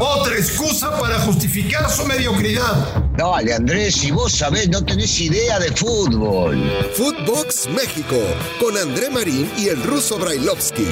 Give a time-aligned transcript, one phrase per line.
[0.00, 3.04] Otra excusa para justificar su mediocridad.
[3.16, 6.58] Dale, Andrés, si vos sabés, no tenés idea de fútbol.
[6.94, 8.16] Footbox México,
[8.58, 10.86] con André Marín y el ruso Brailovsky.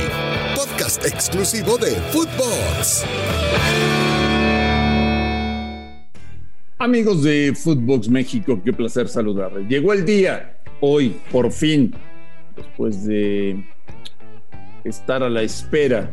[0.55, 3.05] Podcast exclusivo de Footbox.
[6.79, 9.67] Amigos de Footbox México, qué placer saludarles.
[9.69, 11.93] Llegó el día, hoy, por fin,
[12.55, 13.65] después de
[14.85, 16.13] estar a la espera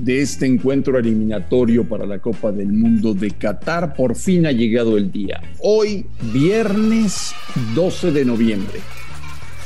[0.00, 4.96] de este encuentro eliminatorio para la Copa del Mundo de Qatar, por fin ha llegado
[4.96, 5.42] el día.
[5.58, 7.32] Hoy, viernes
[7.74, 8.80] 12 de noviembre,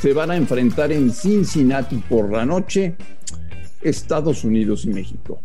[0.01, 2.95] se van a enfrentar en Cincinnati por la noche
[3.81, 5.41] Estados Unidos y México.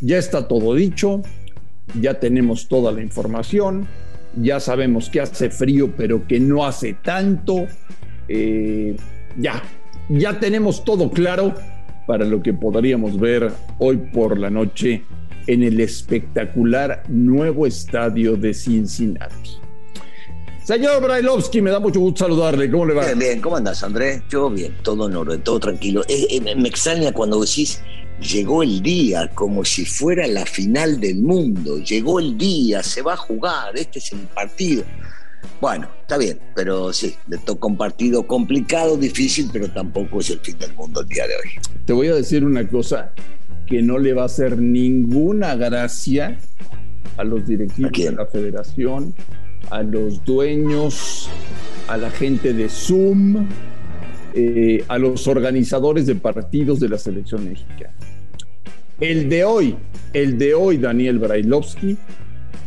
[0.00, 1.22] Ya está todo dicho,
[2.00, 3.86] ya tenemos toda la información,
[4.36, 7.66] ya sabemos que hace frío, pero que no hace tanto.
[8.26, 8.96] Eh,
[9.36, 9.62] ya,
[10.08, 11.54] ya tenemos todo claro
[12.08, 15.04] para lo que podríamos ver hoy por la noche
[15.46, 19.58] en el espectacular nuevo estadio de Cincinnati.
[20.64, 22.70] Señor Brailovsky, me da mucho gusto saludarle.
[22.70, 23.04] ¿Cómo le va?
[23.04, 23.40] Bien, bien.
[23.42, 24.22] ¿Cómo andas, Andrés?
[24.30, 26.02] Yo bien, todo en orden, todo tranquilo.
[26.08, 27.82] Eh, eh, me extraña cuando decís
[28.22, 31.76] llegó el día, como si fuera la final del mundo.
[31.78, 34.82] Llegó el día, se va a jugar, este es el partido.
[35.60, 40.38] Bueno, está bien, pero sí, le toca un partido complicado, difícil, pero tampoco es el
[40.40, 41.50] fin del mundo el día de hoy.
[41.84, 43.12] Te voy a decir una cosa
[43.66, 46.38] que no le va a hacer ninguna gracia
[47.16, 49.14] a los directivos de la federación,
[49.70, 51.28] a los dueños,
[51.88, 53.48] a la gente de Zoom,
[54.34, 57.94] eh, a los organizadores de partidos de la selección mexicana.
[59.00, 59.76] El de hoy,
[60.12, 61.96] el de hoy, Daniel Brailovsky,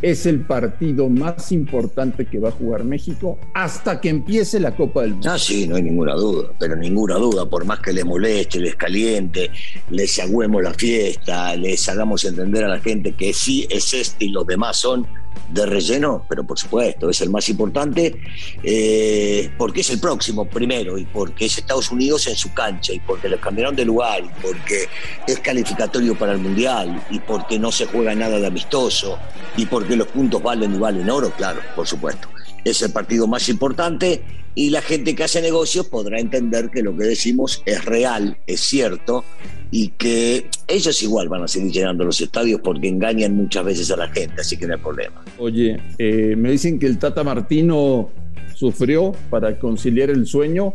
[0.02, 5.02] es el partido más importante que va a jugar México hasta que empiece la Copa
[5.02, 5.30] del Mundo.
[5.30, 8.74] Ah, sí, no hay ninguna duda, pero ninguna duda, por más que les moleste, les
[8.74, 9.50] caliente,
[9.90, 14.28] les agüemos la fiesta, les hagamos entender a la gente que sí es este y
[14.30, 15.06] los demás son
[15.48, 18.20] de relleno, pero por supuesto, es el más importante,
[18.62, 23.00] eh, porque es el próximo primero, y porque es Estados Unidos en su cancha, y
[23.00, 24.88] porque les cambiaron de lugar, y porque
[25.26, 29.18] es calificatorio para el Mundial, y porque no se juega nada de amistoso,
[29.56, 32.28] y porque los puntos valen y valen oro, claro, por supuesto.
[32.64, 34.22] Es el partido más importante
[34.54, 38.60] y la gente que hace negocios podrá entender que lo que decimos es real, es
[38.60, 39.24] cierto,
[39.70, 43.96] y que ellos igual van a seguir llenando los estadios porque engañan muchas veces a
[43.96, 45.24] la gente, así que no hay problema.
[45.38, 48.10] Oye, eh, me dicen que el Tata Martino
[48.54, 50.74] sufrió para conciliar el sueño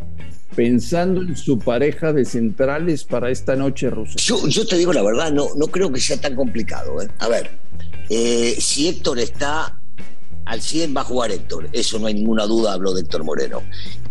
[0.55, 4.15] pensando en su pareja de centrales para esta noche rusa.
[4.17, 6.99] Yo, te digo la verdad, no, no creo que sea tan complicado.
[7.01, 7.07] ¿eh?
[7.19, 7.51] A ver,
[8.09, 9.79] eh, si Héctor está
[10.47, 13.61] al 100 va a jugar Héctor, eso no hay ninguna duda, habló de Héctor Moreno.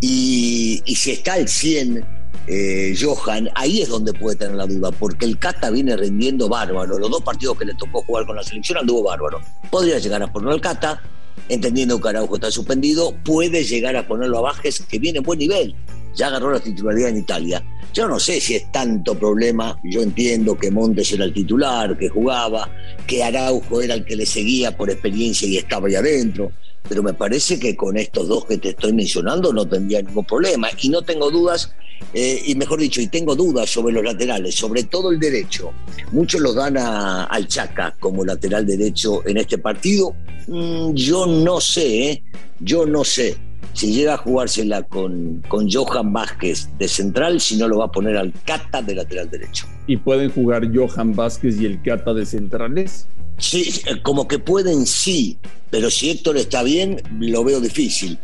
[0.00, 2.04] Y, si está al 100
[2.48, 6.98] eh, Johan, ahí es donde puede tener la duda, porque el Cata viene rindiendo bárbaro.
[6.98, 9.40] Los dos partidos que le tocó jugar con la selección anduvo bárbaro.
[9.70, 11.02] Podría llegar a ponerlo al Cata,
[11.48, 15.38] entendiendo que Araujo está suspendido, puede llegar a ponerlo a Bajes, que viene en buen
[15.38, 15.74] nivel.
[16.16, 17.62] Ya agarró la titularidad en Italia.
[17.92, 19.78] Yo no sé si es tanto problema.
[19.84, 22.68] Yo entiendo que Montes era el titular, que jugaba,
[23.06, 26.50] que Araujo era el que le seguía por experiencia y estaba ahí adentro
[26.88, 30.68] pero me parece que con estos dos que te estoy mencionando no tendría ningún problema.
[30.80, 31.72] Y no tengo dudas,
[32.12, 35.72] eh, y mejor dicho, y tengo dudas sobre los laterales, sobre todo el derecho.
[36.12, 40.14] Muchos lo dan a, al Chaca como lateral derecho en este partido.
[40.46, 42.22] Mm, yo no sé, ¿eh?
[42.60, 43.36] yo no sé
[43.72, 47.92] si llega a jugársela con, con Johan Vázquez de central, si no lo va a
[47.92, 49.66] poner al Cata de lateral derecho.
[49.86, 53.06] ¿Y pueden jugar Johan Vázquez y el Cata de centrales?
[53.38, 55.38] Sí, como que pueden sí,
[55.70, 58.18] pero si Héctor está bien, lo veo difícil.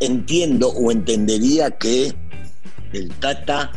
[0.00, 2.14] Entiendo o entendería que
[2.92, 3.72] el Tata,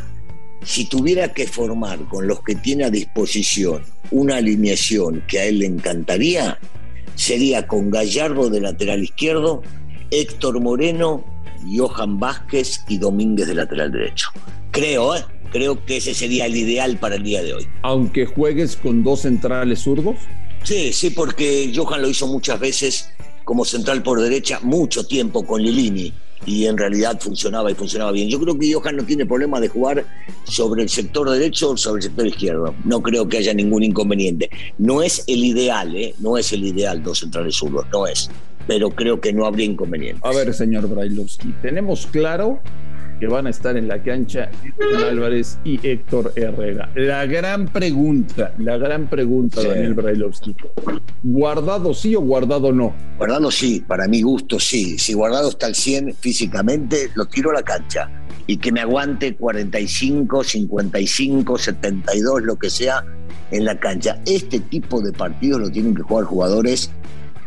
[0.63, 5.59] si tuviera que formar con los que tiene a disposición una alineación que a él
[5.59, 6.57] le encantaría,
[7.15, 9.61] sería con Gallardo de lateral izquierdo,
[10.11, 11.23] Héctor Moreno,
[11.75, 14.29] Johan Vázquez y Domínguez de lateral derecho.
[14.71, 15.25] Creo, ¿eh?
[15.51, 17.67] Creo que ese sería el ideal para el día de hoy.
[17.81, 20.15] Aunque juegues con dos centrales zurdos.
[20.63, 23.09] Sí, sí, porque Johan lo hizo muchas veces
[23.45, 26.13] como central por derecha, mucho tiempo con Lilini
[26.45, 28.29] y en realidad funcionaba y funcionaba bien.
[28.29, 30.05] Yo creo que Johan no tiene problema de jugar
[30.43, 32.75] sobre el sector derecho o sobre el sector izquierdo.
[32.85, 34.49] No creo que haya ningún inconveniente.
[34.77, 36.15] No es el ideal, ¿eh?
[36.19, 38.29] No es el ideal dos centrales zurdos, no es.
[38.69, 40.21] Pero creo que no habría inconveniente.
[40.23, 42.59] A ver, señor Brailovsky, tenemos claro
[43.19, 44.51] que van a estar en la cancha
[45.09, 46.91] Álvarez y Héctor Herrera.
[46.93, 50.55] La gran pregunta, la gran pregunta, Daniel Brailovsky.
[51.23, 52.93] ¿Guardado sí o guardado no?
[53.17, 54.99] Guardado sí, para mi gusto sí.
[54.99, 58.07] Si guardado está al 100 físicamente, lo tiro a la cancha.
[58.45, 63.03] Y que me aguante 45, 55, 72, lo que sea,
[63.49, 64.21] en la cancha.
[64.27, 66.91] Este tipo de partidos lo tienen que jugar jugadores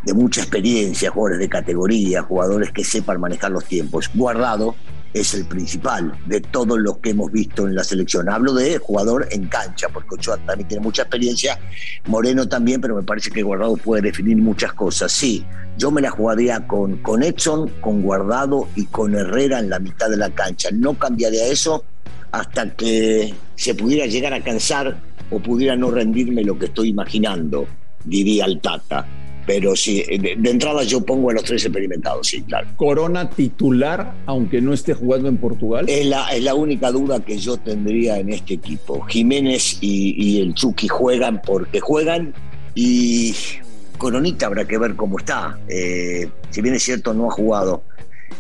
[0.05, 4.11] de mucha experiencia, jugadores de categoría, jugadores que sepan manejar los tiempos.
[4.15, 4.75] Guardado
[5.15, 8.29] es el principal de todos los que hemos visto en la selección.
[8.29, 11.59] Hablo de jugador en cancha, porque Ochoa también tiene mucha experiencia,
[12.07, 15.13] Moreno también, pero me parece que Guardado puede definir muchas cosas.
[15.13, 15.45] Sí,
[15.77, 20.09] yo me la jugaría con, con Edson, con Guardado y con Herrera en la mitad
[20.09, 20.71] de la cancha.
[20.73, 21.85] No cambiaría eso
[22.31, 24.99] hasta que se pudiera llegar a cansar
[25.31, 27.67] o pudiera no rendirme lo que estoy imaginando,
[28.05, 29.07] diría el Tata.
[29.47, 32.69] Pero sí, de, entrada yo pongo a los tres experimentados, sí, claro.
[32.77, 35.87] ¿Corona titular, aunque no esté jugando en Portugal?
[35.89, 39.03] Es la, es la única duda que yo tendría en este equipo.
[39.03, 42.35] Jiménez y, el Chucky juegan porque juegan
[42.75, 43.35] y
[43.99, 45.59] Coronita habrá que ver cómo está.
[45.69, 47.83] Eh, si bien es cierto, no ha jugado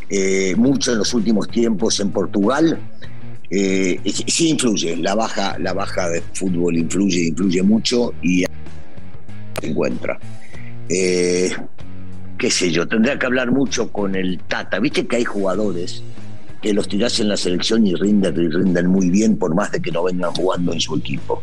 [0.08, 2.78] eh, mucho en los últimos tiempos en Portugal.
[3.50, 8.44] Eh, sí influye, la baja, la baja de fútbol influye, influye mucho y
[9.60, 10.18] se encuentra.
[10.94, 11.50] Eh,
[12.36, 14.78] qué sé yo, tendría que hablar mucho con el Tata.
[14.78, 16.02] Viste que hay jugadores
[16.60, 19.80] que los tirás en la selección y rinden, y rinden muy bien por más de
[19.80, 21.42] que no vengan jugando en su equipo.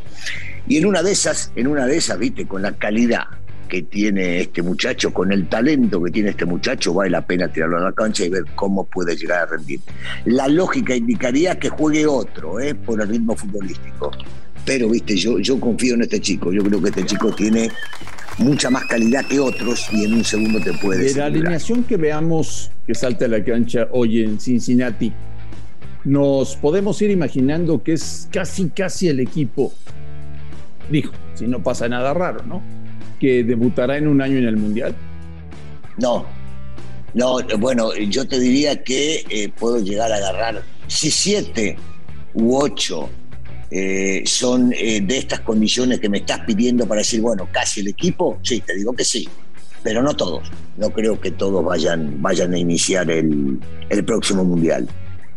[0.68, 3.24] Y en una de esas, en una de esas, viste, con la calidad
[3.68, 7.78] que tiene este muchacho, con el talento que tiene este muchacho, vale la pena tirarlo
[7.78, 9.80] a la cancha y ver cómo puede llegar a rendir.
[10.25, 12.75] La lógica indicaría que juegue otro, ¿eh?
[12.75, 14.12] por el ritmo futbolístico.
[14.63, 16.52] Pero, viste, yo, yo confío en este chico.
[16.52, 17.72] Yo creo que este chico tiene
[18.40, 21.06] mucha más calidad que otros y en un segundo te puede.
[21.06, 25.14] De la alineación que veamos que salta a la cancha hoy en Cincinnati,
[26.06, 29.74] nos podemos ir imaginando que es casi, casi el equipo,
[30.90, 32.62] dijo, si no pasa nada raro, ¿no?
[33.20, 34.96] Que debutará en un año en el Mundial.
[35.98, 36.26] No,
[37.14, 41.78] no, bueno, yo te diría que eh, puedo llegar a agarrar, si siete
[42.34, 43.10] u ocho
[43.71, 47.89] eh, son eh, de estas condiciones que me estás pidiendo para decir, bueno, casi el
[47.89, 49.30] equipo, sí, te digo que sí,
[49.83, 50.50] pero no todos.
[50.77, 53.60] No creo que todos vayan, vayan a iniciar el,
[54.06, 54.88] próximo mundial.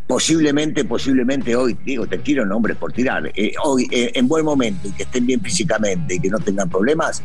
[0.06, 4.92] Posiblemente, posiblemente hoy, digo, te tiro nombres por tirar, eh, hoy en buen momento y
[4.92, 7.22] que estén bien físicamente y que no tengan problemas,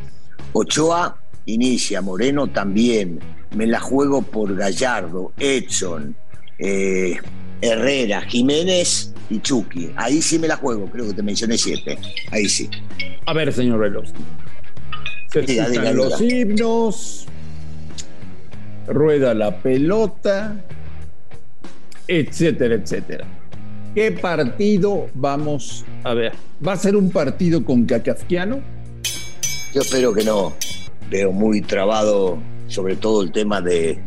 [0.53, 3.19] Ochoa inicia, Moreno también,
[3.55, 6.15] me la juego por Gallardo, Edson,
[7.61, 9.91] Herrera, Jiménez y Chucky.
[9.95, 11.97] Ahí sí me la juego, creo que te mencioné siete.
[12.31, 12.69] Ahí sí.
[13.25, 14.21] A ver, señor Veloski.
[15.29, 17.27] Se los himnos,
[18.87, 20.63] rueda la pelota,
[22.07, 23.25] etcétera, etcétera.
[23.93, 26.33] ¿Qué partido vamos a ver?
[26.65, 28.61] ¿Va a ser un partido con Kakaskiano?
[29.73, 30.55] Yo espero que no.
[31.09, 32.37] Veo muy trabado,
[32.67, 33.99] sobre todo el tema de,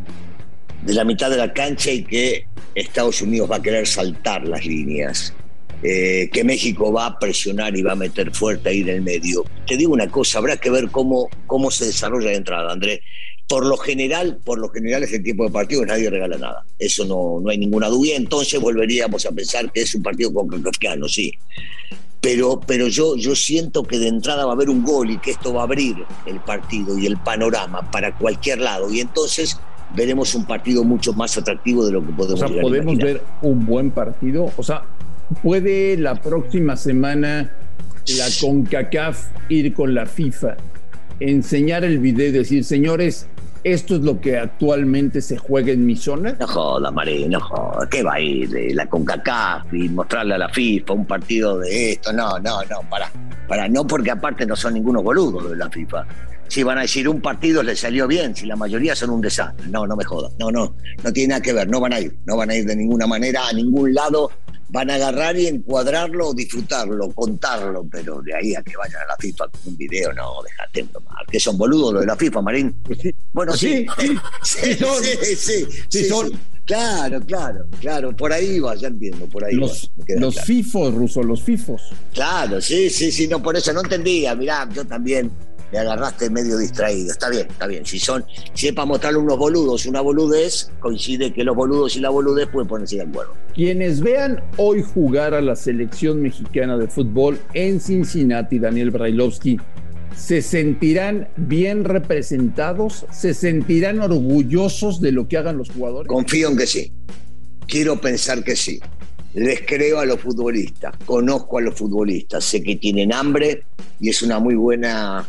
[0.83, 4.65] de la mitad de la cancha y que Estados Unidos va a querer saltar las
[4.65, 5.35] líneas,
[5.83, 9.45] eh, que México va a presionar y va a meter fuerte ahí en el medio.
[9.67, 13.01] Te digo una cosa, habrá que ver cómo, cómo se desarrolla de entrada, Andrés.
[13.49, 16.65] Por lo general, por lo general ese tipo de partidos nadie regala nada.
[16.79, 18.13] Eso no, no hay ninguna duda.
[18.15, 20.49] Entonces volveríamos a pensar que es un partido con
[21.09, 21.33] sí.
[22.21, 25.31] Pero, pero yo, yo siento que de entrada va a haber un gol y que
[25.31, 25.97] esto va a abrir
[26.27, 28.93] el partido y el panorama para cualquier lado.
[28.93, 29.59] Y entonces
[29.95, 33.67] veremos un partido mucho más atractivo de lo que podemos O sea, podemos ver un
[33.67, 34.51] buen partido.
[34.57, 34.83] O sea,
[35.43, 37.53] puede la próxima semana
[38.19, 40.57] la CONCACAF ir con la FIFA,
[41.21, 43.27] enseñar el video y decir, señores,
[43.63, 46.35] esto es lo que actualmente se juega en mi zona.
[46.41, 47.87] No joda, María, no joda.
[47.91, 51.93] ¿Qué va a ir de la CONCACAF y mostrarle a la FIFA un partido de
[51.93, 52.13] esto?
[52.13, 53.11] No, no, no, para.
[53.47, 56.07] Para, no porque aparte no son ninguno boludo de la FIFA
[56.51, 59.69] si van a decir un partido les salió bien, si la mayoría son un desastre.
[59.69, 60.33] No, no me jodas.
[60.37, 61.69] No, no, no tiene nada que ver.
[61.69, 62.17] No van a ir.
[62.27, 64.33] No van a ir de ninguna manera a ningún lado.
[64.69, 69.17] Van a agarrar y encuadrarlo, disfrutarlo, contarlo, pero de ahí a que vayan a la
[69.17, 71.25] FIFA con un video, no, déjate tomar.
[71.27, 72.77] Que son boludos los de la FIFA, Marín.
[73.33, 73.87] Bueno, sí.
[74.43, 76.31] Sí, sí, sí, sí, son.
[76.65, 81.43] Claro, claro, claro, por ahí va, ya entiendo, por ahí los, Los FIFOs, Ruso, los
[81.43, 81.83] FIFOs.
[82.15, 85.33] Claro, sí, sí, sí, no, por eso no entendía, mirá, yo también
[85.73, 87.13] me agarraste medio distraído.
[87.13, 87.87] Está bien, está bien.
[87.87, 88.25] Si son,
[88.55, 92.49] si es para mostrarle unos boludos, una boludez, coincide que los boludos y la boludez
[92.49, 93.35] pueden ponerse de acuerdo.
[93.55, 99.59] Quienes vean hoy jugar a la selección mexicana de fútbol en Cincinnati, Daniel Brailovsky,
[100.17, 103.07] ¿se sentirán bien representados?
[103.13, 106.09] ¿Se sentirán orgullosos de lo que hagan los jugadores?
[106.09, 106.93] Confío en que sí.
[107.67, 108.81] Quiero pensar que sí.
[109.35, 113.63] les creo a los futbolistas, conozco a los futbolistas, sé que tienen hambre
[114.01, 115.25] y es una muy buena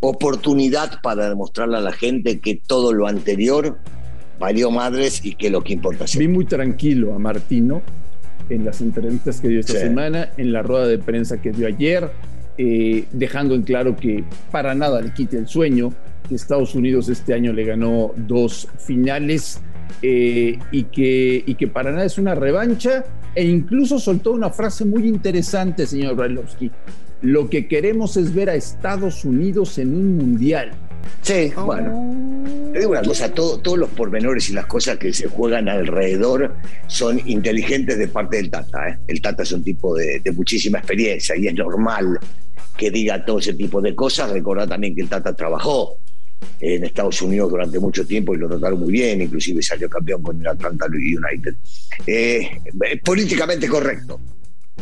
[0.00, 3.78] oportunidad para demostrarle a la gente que todo lo anterior
[4.38, 6.16] valió madres y que lo que importa es.
[6.16, 7.82] Vi muy tranquilo a Martino
[8.48, 12.10] en las entrevistas que dio esta semana, en la rueda de prensa que dio ayer,
[12.56, 15.92] eh, dejando en claro que para nada le quite el sueño,
[16.28, 19.60] que Estados Unidos este año le ganó dos finales
[20.02, 24.84] eh, y, que, y que para nada es una revancha e incluso soltó una frase
[24.84, 26.70] muy interesante, señor Brailovsky.
[27.22, 30.72] Lo que queremos es ver a Estados Unidos en un mundial.
[31.22, 31.64] Sí, oh.
[31.64, 32.70] bueno.
[32.72, 36.54] Te digo una cosa, todos los pormenores y las cosas que se juegan alrededor
[36.86, 38.88] son inteligentes de parte del Tata.
[38.88, 38.98] ¿eh?
[39.06, 42.18] El Tata es un tipo de, de, muchísima experiencia y es normal
[42.76, 44.30] que diga todo ese tipo de cosas.
[44.30, 45.96] Recordad también que el Tata trabajó
[46.60, 50.40] en Estados Unidos durante mucho tiempo y lo trataron muy bien, inclusive salió campeón con
[50.40, 51.54] el Atlanta United.
[52.06, 52.50] Eh,
[53.04, 54.20] políticamente correcto.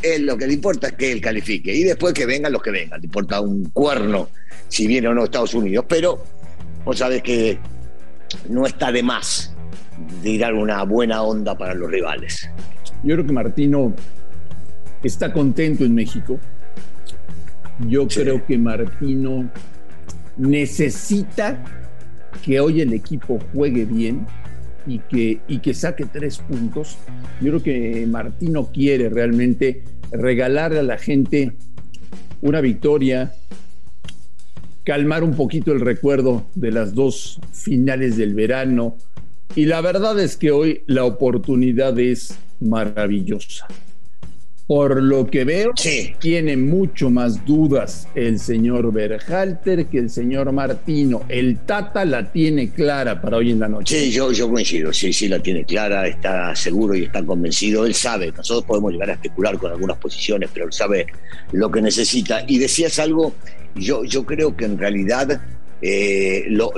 [0.02, 2.70] Él lo que le importa es que él califique y después que vengan los que
[2.70, 3.00] vengan.
[3.00, 4.28] Le importa un cuerno
[4.68, 6.22] si viene o no Estados Unidos, pero
[6.84, 7.58] vos sabés que
[8.48, 9.54] no está de más
[10.22, 12.48] tirar una buena onda para los rivales.
[13.02, 13.94] Yo creo que Martino
[15.02, 16.38] está contento en México.
[17.80, 19.50] Yo creo que Martino
[20.36, 21.62] necesita
[22.42, 24.26] que hoy el equipo juegue bien
[24.86, 26.96] y que, y que saque tres puntos.
[27.40, 31.52] Yo creo que Martino quiere realmente regalarle a la gente
[32.40, 33.34] una victoria,
[34.84, 38.96] calmar un poquito el recuerdo de las dos finales del verano.
[39.54, 43.66] Y la verdad es que hoy la oportunidad es maravillosa.
[44.66, 45.72] Por lo que veo,
[46.18, 51.22] tiene mucho más dudas el señor Berhalter que el señor Martino.
[51.28, 54.00] El Tata la tiene clara para hoy en la noche.
[54.00, 54.92] Sí, yo, yo coincido.
[54.92, 57.86] Sí, sí, la tiene clara, está seguro y está convencido.
[57.86, 61.06] Él sabe, nosotros podemos llegar a especular con algunas posiciones, pero él sabe
[61.52, 62.42] lo que necesita.
[62.48, 63.34] Y decías algo,
[63.76, 65.40] yo, yo creo que en realidad
[65.88, 66.72] eh, lo,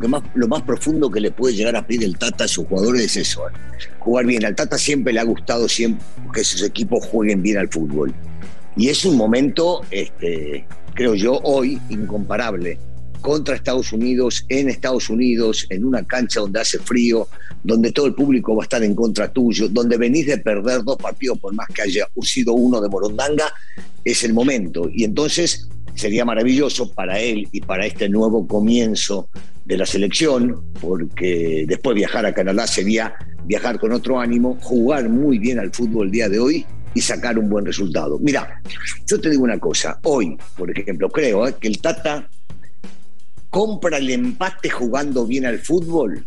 [0.00, 2.66] que más, lo más profundo que le puede llegar a pedir el Tata a sus
[2.66, 3.52] jugadores es eso, eh.
[4.00, 4.44] jugar bien.
[4.44, 6.04] Al Tata siempre le ha gustado siempre
[6.34, 8.12] que sus equipos jueguen bien al fútbol.
[8.76, 12.76] Y es un momento, este, creo yo, hoy incomparable
[13.20, 17.28] contra Estados Unidos, en Estados Unidos, en una cancha donde hace frío,
[17.62, 20.96] donde todo el público va a estar en contra tuyo, donde venís de perder dos
[20.96, 23.52] partidos por más que haya sido uno de Morondanga,
[24.04, 24.90] es el momento.
[24.92, 29.28] Y entonces sería maravilloso para él y para este nuevo comienzo
[29.64, 35.38] de la selección, porque después viajar a Canadá sería viajar con otro ánimo, jugar muy
[35.38, 38.18] bien al fútbol el día de hoy y sacar un buen resultado.
[38.18, 38.60] Mira,
[39.06, 41.54] yo te digo una cosa, hoy, por ejemplo, creo ¿eh?
[41.60, 42.28] que el Tata
[43.48, 46.24] compra el empate jugando bien al fútbol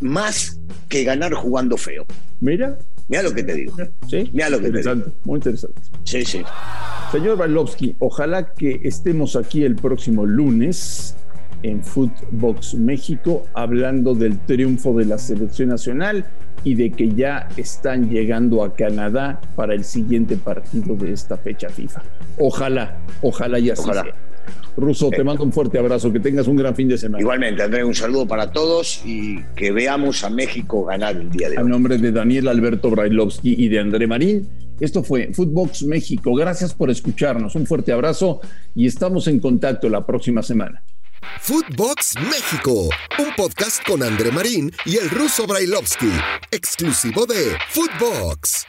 [0.00, 0.58] más
[0.88, 2.06] que ganar jugando feo.
[2.40, 2.78] Mira.
[3.08, 3.74] Mira lo que te digo.
[4.08, 4.30] Sí.
[4.32, 5.12] Mira lo que te digo.
[5.24, 5.80] Muy interesante.
[6.04, 6.42] Sí, sí.
[7.10, 11.16] Señor Bailovsky, ojalá que estemos aquí el próximo lunes
[11.62, 16.26] en Footbox México hablando del triunfo de la selección nacional
[16.64, 21.70] y de que ya están llegando a Canadá para el siguiente partido de esta fecha
[21.70, 22.02] FIFA.
[22.38, 24.02] Ojalá, ojalá ya ojalá.
[24.02, 24.14] sea.
[24.76, 27.22] Russo, te mando un fuerte abrazo, que tengas un gran fin de semana.
[27.22, 31.56] Igualmente, André, un saludo para todos y que veamos a México ganar el día de
[31.56, 31.64] hoy.
[31.64, 34.48] A nombre de Daniel Alberto Brailovsky y de André Marín,
[34.80, 36.34] esto fue Footbox México.
[36.34, 37.54] Gracias por escucharnos.
[37.54, 38.40] Un fuerte abrazo
[38.74, 40.82] y estamos en contacto la próxima semana.
[41.40, 46.10] Footbox México, un podcast con André Marín y el ruso Brailovsky,
[46.50, 48.66] exclusivo de Footbox.